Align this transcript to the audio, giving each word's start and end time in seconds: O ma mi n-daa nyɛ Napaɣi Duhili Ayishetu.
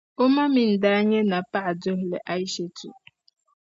O 0.21 0.23
ma 0.33 0.43
mi 0.53 0.63
n-daa 0.71 0.99
nyɛ 1.09 1.19
Napaɣi 1.29 1.71
Duhili 1.81 2.17
Ayishetu. 2.31 2.89